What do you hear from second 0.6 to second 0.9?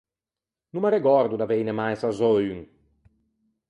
No